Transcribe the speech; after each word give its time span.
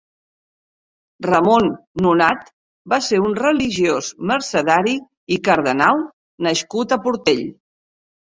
Ramon 1.25 1.67
Nonat 2.05 2.47
va 2.93 2.99
ser 3.07 3.19
un 3.25 3.35
religiós 3.41 4.09
mercedari 4.33 4.95
i 5.37 5.39
cardenal 5.49 6.01
nascut 6.47 6.97
a 6.97 7.03
Portell. 7.07 7.45